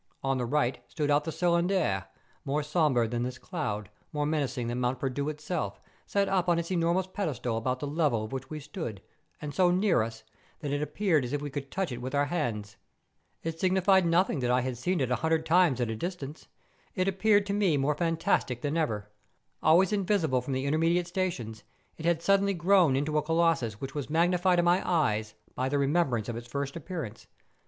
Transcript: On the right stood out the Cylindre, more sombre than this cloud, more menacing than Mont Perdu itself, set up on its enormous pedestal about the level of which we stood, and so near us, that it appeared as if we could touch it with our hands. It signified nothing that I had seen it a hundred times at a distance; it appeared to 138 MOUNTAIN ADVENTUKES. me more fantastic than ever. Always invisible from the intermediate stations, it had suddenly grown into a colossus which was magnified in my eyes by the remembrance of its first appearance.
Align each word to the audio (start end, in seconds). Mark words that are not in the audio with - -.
On 0.23 0.39
the 0.39 0.47
right 0.47 0.79
stood 0.87 1.11
out 1.11 1.25
the 1.25 1.31
Cylindre, 1.31 2.07
more 2.43 2.63
sombre 2.63 3.07
than 3.07 3.21
this 3.21 3.37
cloud, 3.37 3.91
more 4.11 4.25
menacing 4.25 4.65
than 4.65 4.79
Mont 4.79 4.99
Perdu 4.99 5.29
itself, 5.29 5.79
set 6.07 6.27
up 6.27 6.49
on 6.49 6.57
its 6.57 6.71
enormous 6.71 7.05
pedestal 7.05 7.55
about 7.55 7.79
the 7.79 7.85
level 7.85 8.23
of 8.25 8.31
which 8.31 8.49
we 8.49 8.59
stood, 8.59 9.03
and 9.39 9.53
so 9.53 9.69
near 9.69 10.01
us, 10.01 10.23
that 10.61 10.71
it 10.71 10.81
appeared 10.81 11.23
as 11.23 11.33
if 11.33 11.41
we 11.43 11.51
could 11.51 11.69
touch 11.69 11.91
it 11.91 12.01
with 12.01 12.15
our 12.15 12.25
hands. 12.25 12.77
It 13.43 13.59
signified 13.59 14.07
nothing 14.07 14.39
that 14.39 14.49
I 14.49 14.61
had 14.61 14.75
seen 14.75 15.01
it 15.01 15.11
a 15.11 15.17
hundred 15.17 15.45
times 15.45 15.79
at 15.79 15.91
a 15.91 15.95
distance; 15.95 16.47
it 16.95 17.07
appeared 17.07 17.45
to 17.45 17.53
138 17.53 17.77
MOUNTAIN 17.77 17.77
ADVENTUKES. 17.77 17.77
me 17.77 17.77
more 17.77 17.95
fantastic 18.33 18.61
than 18.63 18.77
ever. 18.77 19.11
Always 19.61 19.93
invisible 19.93 20.41
from 20.41 20.53
the 20.53 20.65
intermediate 20.65 21.05
stations, 21.05 21.63
it 21.99 22.05
had 22.05 22.23
suddenly 22.23 22.55
grown 22.55 22.95
into 22.95 23.19
a 23.19 23.21
colossus 23.21 23.79
which 23.79 23.93
was 23.93 24.09
magnified 24.09 24.57
in 24.57 24.65
my 24.65 24.81
eyes 24.83 25.35
by 25.53 25.69
the 25.69 25.77
remembrance 25.77 26.27
of 26.27 26.35
its 26.35 26.47
first 26.47 26.75
appearance. 26.75 27.27